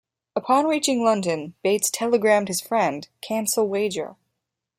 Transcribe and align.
Upon 0.35 0.65
reaching 0.65 1.03
London, 1.03 1.53
Bates 1.61 1.91
telegrammed 1.91 2.47
his 2.47 2.59
friend, 2.59 3.07
Cancel 3.21 3.69
wager. 3.69 4.15